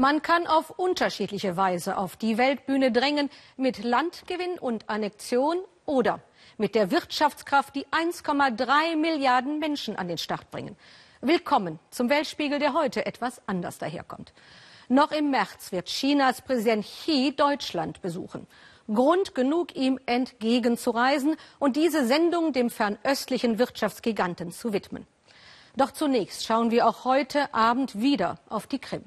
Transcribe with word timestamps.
Man 0.00 0.22
kann 0.22 0.46
auf 0.46 0.70
unterschiedliche 0.70 1.58
Weise 1.58 1.98
auf 1.98 2.16
die 2.16 2.38
Weltbühne 2.38 2.90
drängen, 2.90 3.28
mit 3.58 3.84
Landgewinn 3.84 4.58
und 4.58 4.88
Annexion 4.88 5.58
oder 5.84 6.20
mit 6.56 6.74
der 6.74 6.90
Wirtschaftskraft, 6.90 7.76
die 7.76 7.84
1,3 7.88 8.96
Milliarden 8.96 9.58
Menschen 9.58 9.96
an 9.96 10.08
den 10.08 10.16
Start 10.16 10.50
bringen. 10.50 10.74
Willkommen 11.20 11.78
zum 11.90 12.08
Weltspiegel, 12.08 12.58
der 12.58 12.72
heute 12.72 13.04
etwas 13.04 13.42
anders 13.46 13.76
daherkommt. 13.76 14.32
Noch 14.88 15.12
im 15.12 15.30
März 15.30 15.70
wird 15.70 15.88
Chinas 15.88 16.40
Präsident 16.40 16.86
Xi 16.86 17.34
Deutschland 17.36 18.00
besuchen. 18.00 18.46
Grund 18.90 19.34
genug, 19.34 19.76
ihm 19.76 20.00
entgegenzureisen 20.06 21.36
und 21.58 21.76
diese 21.76 22.06
Sendung 22.06 22.54
dem 22.54 22.70
fernöstlichen 22.70 23.58
Wirtschaftsgiganten 23.58 24.50
zu 24.50 24.72
widmen. 24.72 25.06
Doch 25.76 25.90
zunächst 25.90 26.46
schauen 26.46 26.70
wir 26.70 26.86
auch 26.86 27.04
heute 27.04 27.52
Abend 27.52 28.00
wieder 28.00 28.38
auf 28.48 28.66
die 28.66 28.78
Krim. 28.78 29.04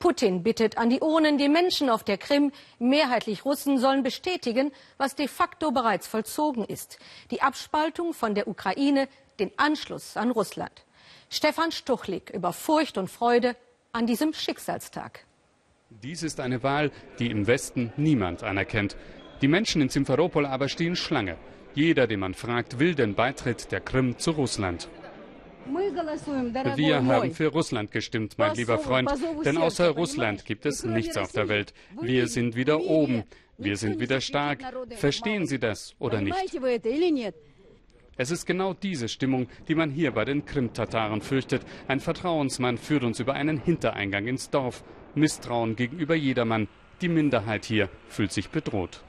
Putin 0.00 0.42
bittet 0.42 0.78
an 0.78 0.88
die 0.88 1.00
Urnen, 1.00 1.36
die 1.36 1.50
Menschen 1.50 1.90
auf 1.90 2.02
der 2.02 2.16
Krim, 2.16 2.52
mehrheitlich 2.78 3.44
Russen, 3.44 3.78
sollen 3.78 4.02
bestätigen, 4.02 4.72
was 4.96 5.14
de 5.14 5.28
facto 5.28 5.70
bereits 5.72 6.06
vollzogen 6.06 6.64
ist. 6.64 6.98
Die 7.30 7.42
Abspaltung 7.42 8.14
von 8.14 8.34
der 8.34 8.48
Ukraine, 8.48 9.08
den 9.38 9.52
Anschluss 9.58 10.16
an 10.16 10.30
Russland. 10.30 10.72
Stefan 11.28 11.70
Stuchlik 11.70 12.30
über 12.30 12.54
Furcht 12.54 12.96
und 12.96 13.10
Freude 13.10 13.54
an 13.92 14.06
diesem 14.06 14.32
Schicksalstag. 14.32 15.26
Dies 15.90 16.22
ist 16.22 16.40
eine 16.40 16.62
Wahl, 16.62 16.90
die 17.18 17.30
im 17.30 17.46
Westen 17.46 17.92
niemand 17.98 18.42
anerkennt. 18.42 18.96
Die 19.42 19.48
Menschen 19.48 19.82
in 19.82 19.90
Simferopol 19.90 20.46
aber 20.46 20.70
stehen 20.70 20.96
Schlange. 20.96 21.36
Jeder, 21.74 22.06
den 22.06 22.20
man 22.20 22.32
fragt, 22.32 22.78
will 22.78 22.94
den 22.94 23.14
Beitritt 23.14 23.70
der 23.70 23.80
Krim 23.80 24.18
zu 24.18 24.30
Russland. 24.30 24.88
Wir 26.76 27.04
haben 27.04 27.32
für 27.32 27.48
Russland 27.48 27.92
gestimmt, 27.92 28.34
mein 28.38 28.54
lieber 28.54 28.78
Freund, 28.78 29.10
denn 29.44 29.58
außer 29.58 29.90
Russland 29.90 30.44
gibt 30.44 30.66
es 30.66 30.84
nichts 30.84 31.16
auf 31.16 31.32
der 31.32 31.48
Welt. 31.48 31.74
Wir 32.00 32.26
sind 32.26 32.56
wieder 32.56 32.80
oben, 32.80 33.24
wir 33.58 33.76
sind 33.76 34.00
wieder 34.00 34.20
stark. 34.20 34.60
Verstehen 34.96 35.46
Sie 35.46 35.58
das 35.58 35.94
oder 35.98 36.20
nicht? 36.20 36.36
Es 38.16 38.30
ist 38.30 38.44
genau 38.44 38.74
diese 38.74 39.08
Stimmung, 39.08 39.48
die 39.66 39.74
man 39.74 39.90
hier 39.90 40.10
bei 40.10 40.26
den 40.26 40.44
Krim-Tataren 40.44 41.22
fürchtet. 41.22 41.62
Ein 41.88 42.00
Vertrauensmann 42.00 42.76
führt 42.76 43.02
uns 43.02 43.18
über 43.18 43.32
einen 43.32 43.58
Hintereingang 43.58 44.26
ins 44.26 44.50
Dorf. 44.50 44.84
Misstrauen 45.14 45.74
gegenüber 45.74 46.14
jedermann. 46.14 46.68
Die 47.00 47.08
Minderheit 47.08 47.64
hier 47.64 47.88
fühlt 48.08 48.32
sich 48.32 48.50
bedroht. 48.50 49.02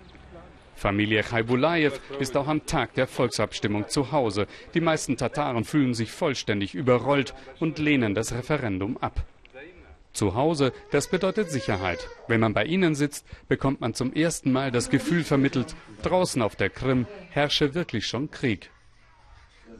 Familie 0.82 1.22
Chaibulaev 1.22 2.00
ist 2.20 2.36
auch 2.36 2.48
am 2.48 2.66
Tag 2.66 2.96
der 2.96 3.06
Volksabstimmung 3.06 3.88
zu 3.88 4.12
Hause. 4.12 4.48
Die 4.74 4.82
meisten 4.82 5.16
Tataren 5.16 5.64
fühlen 5.64 5.94
sich 5.94 6.12
vollständig 6.12 6.74
überrollt 6.74 7.36
und 7.60 7.78
lehnen 7.78 8.16
das 8.16 8.34
Referendum 8.34 8.98
ab. 8.98 9.24
Zu 10.12 10.34
Hause, 10.34 10.74
das 10.90 11.08
bedeutet 11.08 11.52
Sicherheit. 11.52 12.10
Wenn 12.28 12.40
man 12.40 12.56
bei 12.56 12.66
ihnen 12.66 12.96
sitzt, 12.96 13.28
bekommt 13.48 13.80
man 13.80 13.94
zum 13.94 14.12
ersten 14.12 14.52
Mal 14.52 14.72
das 14.72 14.90
Gefühl 14.90 15.24
vermittelt, 15.24 15.76
draußen 16.02 16.42
auf 16.42 16.56
der 16.56 16.72
Krim 16.72 17.06
herrsche 17.30 17.76
wirklich 17.76 18.08
schon 18.08 18.32
Krieg. 18.32 18.72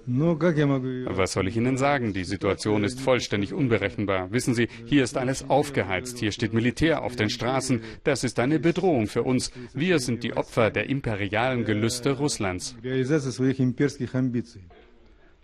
Was 0.06 1.34
soll 1.34 1.48
ich 1.48 1.58
Ihnen 1.58 1.78
sagen? 1.78 2.14
Die 2.14 2.24
Situation 2.24 2.84
ist 2.84 3.00
vollständig 3.00 3.54
unberechenbar. 3.54 4.32
Wissen 4.32 4.54
Sie, 4.54 4.68
hier 4.86 5.04
ist 5.04 5.18
alles 5.18 5.50
aufgeheizt. 5.50 6.18
Hier 6.18 6.32
steht 6.32 6.54
Militär 6.54 7.04
auf 7.04 7.16
den 7.16 7.30
Straßen. 7.30 7.82
Das 8.04 8.24
ist 8.24 8.40
eine 8.40 8.60
Bedrohung 8.60 9.08
für 9.08 9.24
uns. 9.24 9.52
Wir 9.74 10.00
sind 10.00 10.24
die 10.24 10.34
Opfer 10.34 10.72
der 10.72 10.90
imperialen 10.90 11.66
Gelüste 11.66 12.12
Russlands. 12.12 12.76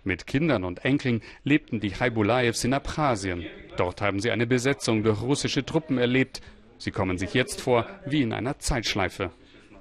Mit 0.04 0.26
Kindern 0.26 0.64
und 0.64 0.86
Enkeln 0.86 1.22
lebten 1.44 1.80
die 1.80 1.92
Chaibulaevs 1.92 2.64
in 2.64 2.74
Abchasien. 2.74 3.46
Dort 3.76 4.02
haben 4.02 4.20
sie 4.20 4.32
eine 4.32 4.48
Besetzung 4.48 5.04
durch 5.04 5.22
russische 5.22 5.66
Truppen 5.66 5.98
erlebt. 5.98 6.42
Sie 6.78 6.92
kommen 6.92 7.18
sich 7.18 7.34
jetzt 7.34 7.62
vor 7.62 7.88
wie 8.06 8.22
in 8.22 8.34
einer 8.34 8.58
Zeitschleife. 8.58 9.32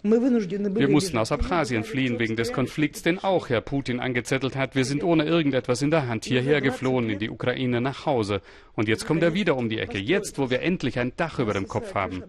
Wir 0.03 0.89
mussten 0.89 1.19
aus 1.19 1.33
Abchasien 1.33 1.85
fliehen 1.85 2.19
wegen 2.19 2.37
des 2.37 2.53
Konflikts, 2.53 3.03
den 3.03 3.19
auch 3.19 3.49
Herr 3.49 3.61
Putin 3.61 4.01
angezettelt 4.01 4.57
hat. 4.57 4.75
Wir 4.75 4.85
sind 4.85 5.03
ohne 5.03 5.25
irgendetwas 5.25 5.83
in 5.83 5.91
der 5.91 6.09
Hand 6.09 6.25
hierher 6.25 6.61
geflohen 6.61 7.11
in 7.11 7.19
die 7.19 7.31
Ukraine 7.31 7.81
nach 7.81 8.07
Hause. 8.07 8.41
Und 8.75 8.89
jetzt 8.89 9.07
kommt 9.07 9.23
er 9.23 9.35
wieder 9.35 9.57
um 9.57 9.69
die 9.69 9.79
Ecke, 9.79 9.99
jetzt, 9.99 10.39
wo 10.39 10.51
wir 10.51 10.63
endlich 10.63 10.99
ein 10.99 11.13
Dach 11.17 11.39
über 11.39 11.55
dem 11.55 11.69
Kopf 11.69 11.95
haben. 11.95 12.23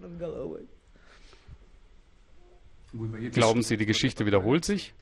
Glauben 3.31 3.63
Sie, 3.63 3.77
die 3.77 3.85
Geschichte 3.85 4.25
wiederholt 4.25 4.65
sich? 4.65 4.93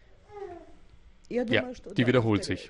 Ja, 1.29 1.43
die 1.43 2.07
wiederholt 2.07 2.43
sich. 2.43 2.69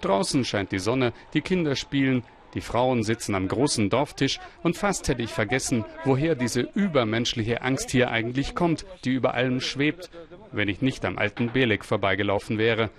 Draußen 0.00 0.44
scheint 0.44 0.72
die 0.72 0.78
Sonne, 0.78 1.12
die 1.34 1.40
Kinder 1.40 1.76
spielen, 1.76 2.24
die 2.54 2.60
Frauen 2.60 3.02
sitzen 3.02 3.34
am 3.34 3.48
großen 3.48 3.90
Dorftisch 3.90 4.38
und 4.62 4.76
fast 4.76 5.08
hätte 5.08 5.22
ich 5.22 5.30
vergessen, 5.30 5.84
woher 6.04 6.34
diese 6.34 6.62
übermenschliche 6.74 7.62
Angst 7.62 7.90
hier 7.90 8.10
eigentlich 8.10 8.54
kommt, 8.54 8.84
die 9.04 9.12
über 9.12 9.34
allem 9.34 9.60
schwebt, 9.60 10.10
wenn 10.52 10.68
ich 10.68 10.82
nicht 10.82 11.04
am 11.04 11.18
alten 11.18 11.50
Belek 11.52 11.84
vorbeigelaufen 11.84 12.58
wäre. 12.58 12.90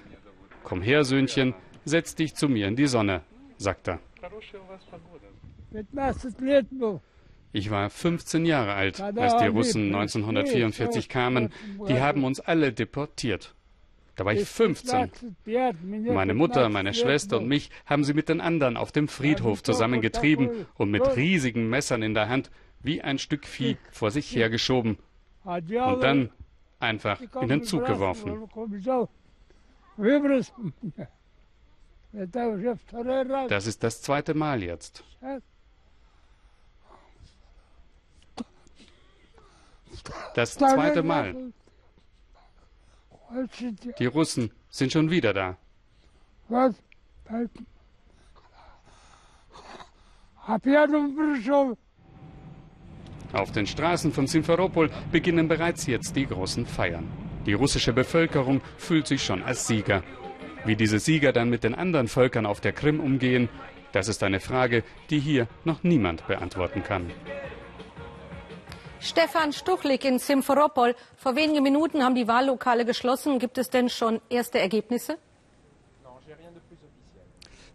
Komm 0.63 0.81
her, 0.81 1.03
Söhnchen, 1.03 1.53
setz 1.85 2.15
dich 2.15 2.35
zu 2.35 2.49
mir 2.49 2.67
in 2.67 2.75
die 2.75 2.87
Sonne, 2.87 3.21
sagt 3.57 3.87
er. 3.87 3.99
Ich 7.51 7.69
war 7.69 7.89
15 7.89 8.45
Jahre 8.45 8.73
alt, 8.73 8.99
als 8.99 9.37
die 9.37 9.47
Russen 9.47 9.93
1944 9.93 11.07
kamen. 11.07 11.53
Die 11.87 11.99
haben 11.99 12.23
uns 12.23 12.39
alle 12.39 12.73
deportiert. 12.73 13.53
Da 14.15 14.25
war 14.25 14.33
ich 14.33 14.47
15. 14.47 15.11
Meine 16.13 16.33
Mutter, 16.33 16.69
meine 16.69 16.93
Schwester 16.93 17.37
und 17.37 17.47
mich 17.47 17.71
haben 17.85 18.03
sie 18.03 18.13
mit 18.13 18.29
den 18.29 18.41
anderen 18.41 18.77
auf 18.77 18.91
dem 18.91 19.07
Friedhof 19.07 19.63
zusammengetrieben 19.63 20.67
und 20.75 20.91
mit 20.91 21.15
riesigen 21.15 21.69
Messern 21.69 22.03
in 22.03 22.13
der 22.13 22.29
Hand 22.29 22.51
wie 22.81 23.01
ein 23.01 23.17
Stück 23.17 23.45
Vieh 23.45 23.77
vor 23.91 24.11
sich 24.11 24.35
hergeschoben 24.35 24.97
und 25.43 26.03
dann 26.03 26.29
einfach 26.79 27.19
in 27.41 27.49
den 27.49 27.63
Zug 27.63 27.85
geworfen. 27.85 28.49
Das 33.49 33.65
ist 33.65 33.83
das 33.83 34.03
zweite 34.03 34.35
Mal 34.35 34.61
jetzt. 34.61 35.03
Das 40.35 40.53
zweite 40.53 41.01
Mal. 41.01 41.53
Die 43.99 44.05
Russen 44.05 44.51
sind 44.69 44.91
schon 44.91 45.09
wieder 45.09 45.33
da. 45.33 45.57
Was? 46.49 46.75
Auf 53.31 53.51
den 53.51 53.65
Straßen 53.65 54.11
von 54.11 54.27
Simferopol 54.27 54.89
beginnen 55.11 55.47
bereits 55.47 55.87
jetzt 55.87 56.15
die 56.15 56.27
großen 56.27 56.65
Feiern. 56.65 57.09
Die 57.45 57.53
russische 57.53 57.93
Bevölkerung 57.93 58.61
fühlt 58.77 59.07
sich 59.07 59.23
schon 59.23 59.41
als 59.41 59.67
Sieger. 59.67 60.03
Wie 60.65 60.75
diese 60.75 60.99
Sieger 60.99 61.33
dann 61.33 61.49
mit 61.49 61.63
den 61.63 61.75
anderen 61.75 62.07
Völkern 62.07 62.45
auf 62.45 62.61
der 62.61 62.73
Krim 62.73 62.99
umgehen, 62.99 63.49
das 63.91 64.07
ist 64.07 64.23
eine 64.23 64.39
Frage, 64.39 64.83
die 65.09 65.19
hier 65.19 65.47
noch 65.65 65.83
niemand 65.83 66.27
beantworten 66.27 66.83
kann. 66.83 67.11
Stefan 69.03 69.51
Stuchlik 69.51 70.05
in 70.05 70.17
Simferopol. 70.17 70.95
Vor 71.17 71.35
wenigen 71.35 71.61
Minuten 71.61 72.03
haben 72.03 72.15
die 72.15 72.25
Wahllokale 72.25 72.85
geschlossen. 72.85 73.37
Gibt 73.37 73.57
es 73.57 73.69
denn 73.69 73.89
schon 73.89 74.21
erste 74.29 74.59
Ergebnisse? 74.59 75.17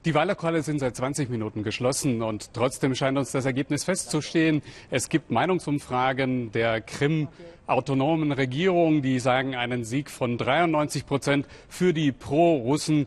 Die 0.06 0.14
Wahllokale 0.14 0.62
sind 0.62 0.78
seit 0.78 0.96
20 0.96 1.28
Minuten 1.28 1.64
geschlossen 1.64 2.22
und 2.22 2.54
trotzdem 2.54 2.94
scheint 2.94 3.18
uns 3.18 3.30
das 3.30 3.44
Ergebnis 3.44 3.84
festzustehen. 3.84 4.62
Es 4.90 5.10
gibt 5.10 5.30
Meinungsumfragen 5.30 6.50
der 6.52 6.80
Krim-autonomen 6.80 8.32
Regierung, 8.32 9.02
die 9.02 9.18
sagen 9.18 9.54
einen 9.54 9.84
Sieg 9.84 10.08
von 10.08 10.38
93 10.38 11.04
Prozent 11.04 11.46
für 11.68 11.92
die 11.92 12.10
Pro-Russen 12.10 13.06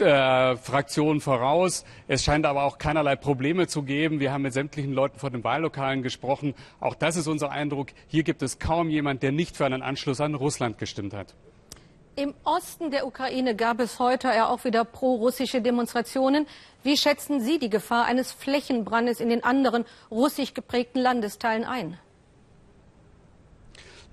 äh, 0.00 0.56
Fraktion 0.56 1.20
voraus. 1.20 1.84
Es 2.08 2.24
scheint 2.24 2.46
aber 2.46 2.64
auch 2.64 2.78
keinerlei 2.78 3.16
Probleme 3.16 3.66
zu 3.66 3.82
geben. 3.82 4.20
Wir 4.20 4.32
haben 4.32 4.42
mit 4.42 4.52
sämtlichen 4.52 4.92
Leuten 4.92 5.18
vor 5.18 5.30
den 5.30 5.44
Wahllokalen 5.44 6.02
gesprochen. 6.02 6.54
Auch 6.80 6.94
das 6.94 7.16
ist 7.16 7.26
unser 7.26 7.50
Eindruck. 7.50 7.88
Hier 8.08 8.22
gibt 8.22 8.42
es 8.42 8.58
kaum 8.58 8.90
jemand, 8.90 9.22
der 9.22 9.32
nicht 9.32 9.56
für 9.56 9.66
einen 9.66 9.82
Anschluss 9.82 10.20
an 10.20 10.34
Russland 10.34 10.78
gestimmt 10.78 11.14
hat. 11.14 11.34
Im 12.18 12.32
Osten 12.44 12.90
der 12.90 13.06
Ukraine 13.06 13.54
gab 13.54 13.78
es 13.78 13.98
heute 13.98 14.28
ja 14.28 14.48
auch 14.48 14.64
wieder 14.64 14.86
pro-russische 14.86 15.60
Demonstrationen. 15.60 16.46
Wie 16.82 16.96
schätzen 16.96 17.40
Sie 17.40 17.58
die 17.58 17.68
Gefahr 17.68 18.06
eines 18.06 18.32
Flächenbrandes 18.32 19.20
in 19.20 19.28
den 19.28 19.44
anderen 19.44 19.84
russisch 20.10 20.54
geprägten 20.54 21.00
Landesteilen 21.00 21.64
ein? 21.64 21.98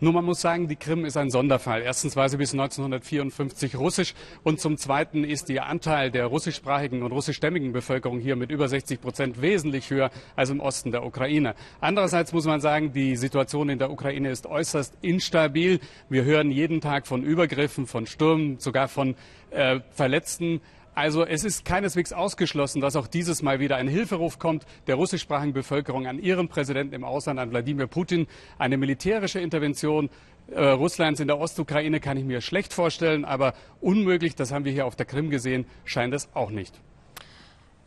Nur 0.03 0.11
man 0.11 0.25
muss 0.25 0.41
sagen, 0.41 0.67
die 0.67 0.75
Krim 0.75 1.05
ist 1.05 1.15
ein 1.15 1.29
Sonderfall. 1.29 1.81
Erstens 1.81 2.17
war 2.17 2.27
sie 2.27 2.35
bis 2.35 2.51
1954 2.51 3.77
russisch 3.77 4.13
und 4.44 4.59
zum 4.59 4.77
Zweiten 4.77 5.23
ist 5.23 5.47
der 5.47 5.67
Anteil 5.67 6.11
der 6.11 6.25
russischsprachigen 6.25 7.03
und 7.03 7.13
russischstämmigen 7.13 7.71
Bevölkerung 7.71 8.19
hier 8.19 8.35
mit 8.35 8.51
über 8.51 8.67
60 8.67 9.00
Prozent 9.00 9.41
wesentlich 9.41 9.89
höher 9.89 10.11
als 10.35 10.50
im 10.50 10.59
Osten 10.59 10.91
der 10.91 11.05
Ukraine. 11.05 11.55
Andererseits 11.79 12.33
muss 12.33 12.44
man 12.44 12.59
sagen, 12.59 12.91
die 12.91 13.15
Situation 13.15 13.69
in 13.69 13.79
der 13.79 13.91
Ukraine 13.91 14.29
ist 14.29 14.45
äußerst 14.45 14.94
instabil. 15.01 15.79
Wir 16.09 16.25
hören 16.25 16.51
jeden 16.51 16.81
Tag 16.81 17.07
von 17.07 17.23
Übergriffen, 17.23 17.88
von 17.88 18.05
Stürmen, 18.05 18.59
sogar 18.59 18.89
von 18.89 19.15
äh, 19.51 19.79
Verletzten. 19.91 20.59
Also 20.95 21.25
es 21.25 21.44
ist 21.44 21.66
keineswegs 21.66 22.13
ausgeschlossen, 22.13 22.80
dass 22.80 22.95
auch 22.95 23.07
dieses 23.07 23.42
Mal 23.42 23.60
wieder 23.60 23.78
ein 23.78 23.88
Hilferuf 23.88 24.38
kommt 24.38 24.66
der 24.86 24.95
russischsprachigen 24.95 25.54
Bevölkerung 25.54 26.06
an 26.06 26.19
ihren 26.19 26.50
Präsidenten 26.50 26.94
im 26.94 27.04
Ausland, 27.04 27.40
an 27.40 27.50
Wladimir 27.50 27.88
Putin. 27.88 28.28
Eine 28.60 28.78
militärische 28.78 29.40
Intervention 29.40 30.10
äh, 30.51 30.63
Russlands 30.63 31.19
in 31.19 31.28
der 31.28 31.40
Ostukraine 31.40 32.00
kann 32.00 32.18
ich 32.18 32.25
mir 32.25 32.42
schlecht 32.42 32.74
vorstellen, 32.74 33.25
aber 33.25 33.54
unmöglich, 33.81 34.36
das 34.36 34.51
haben 34.51 34.66
wir 34.66 34.72
hier 34.72 34.86
auf 34.86 34.95
der 34.95 35.07
Krim 35.07 35.31
gesehen, 35.31 35.66
scheint 35.84 36.13
es 36.13 36.30
auch 36.36 36.51
nicht. 36.51 36.80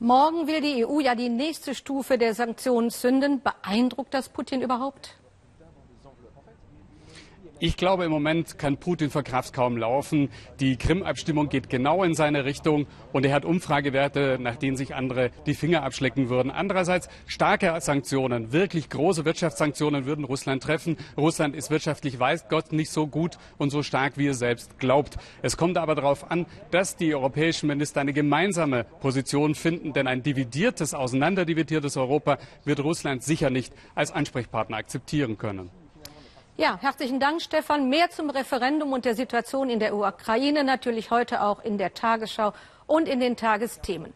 Morgen 0.01 0.47
will 0.47 0.61
die 0.61 0.85
EU 0.85 1.01
ja 1.01 1.15
die 1.15 1.29
nächste 1.29 1.75
Stufe 1.75 2.19
der 2.19 2.35
Sanktionen 2.35 2.91
zünden. 2.91 3.41
Beeindruckt 3.41 4.13
das 4.13 4.29
Putin 4.29 4.61
überhaupt? 4.61 5.17
Ich 7.59 7.79
glaube, 7.79 8.05
im 8.05 8.11
Moment 8.11 8.59
kann 8.59 8.77
Putin 8.77 9.09
vor 9.09 9.23
Kraft 9.23 9.55
kaum 9.55 9.79
laufen. 9.79 10.29
Die 10.61 10.77
Krim-Abstimmung 10.77 11.49
geht 11.49 11.71
genau 11.71 12.05
in 12.05 12.13
seine 12.13 12.45
Richtung 12.45 12.87
und 13.15 13.25
er 13.25 13.33
hat 13.33 13.47
Umfragewerte, 13.47 14.37
nach 14.39 14.57
denen 14.57 14.77
sich 14.77 14.95
andere 14.95 15.31
die 15.47 15.55
Finger 15.55 15.83
abschlecken 15.83 16.29
würden. 16.29 16.51
Andererseits 16.51 17.09
starke 17.27 17.75
Sanktionen, 17.81 18.53
wirklich 18.53 18.91
große 18.91 19.25
Wirtschaftssanktionen 19.25 20.05
würden 20.05 20.27
Russland 20.27 20.63
treffen. 20.63 20.99
Russland 21.17 21.57
ist 21.57 21.71
wirtschaftlich, 21.71 22.21
weiß 22.21 22.51
Gott, 22.51 22.73
nicht 22.73 22.91
so 22.91 23.07
gut 23.07 23.39
und 23.57 23.71
so 23.71 23.83
stark, 23.83 24.19
wie 24.19 24.27
er 24.27 24.35
selbst 24.35 24.79
glaubt. 24.79 25.17
Es 25.41 25.57
kommt 25.57 25.79
aber 25.79 25.95
darauf 25.95 26.31
an, 26.31 26.45
dass 26.73 26.97
die 26.97 27.15
europäischen 27.15 27.69
Minister 27.69 28.03
eine 28.03 28.13
gemeinsame 28.13 28.85
Position 29.01 29.55
finden, 29.55 29.95
denn 29.95 30.09
ein 30.09 30.23
dividiertes, 30.23 30.93
auseinanderdividiertes 30.93 31.97
Europa 31.97 32.37
wird 32.67 32.81
Russland 32.81 33.23
sicher 33.23 33.49
nicht 33.49 33.73
als 33.95 34.13
Ansprechpartner 34.13 34.77
akzeptieren 34.77 35.39
können. 35.39 35.71
Ja, 36.59 36.79
herzlichen 36.81 37.21
Dank, 37.21 37.43
Stefan. 37.43 37.91
Mehr 37.91 38.09
zum 38.09 38.31
Referendum 38.31 38.95
und 38.95 39.05
der 39.05 39.15
Situation 39.15 39.69
in 39.69 39.79
der 39.79 39.95
Ukraine 39.95 40.65
natürlich 40.65 41.11
heute 41.11 41.43
auch 41.43 41.63
in 41.63 41.77
der 41.77 41.93
Tagesschau 41.93 42.55
und 42.87 43.09
in 43.09 43.21
den 43.21 43.37
Tagesthemen. 43.37 44.15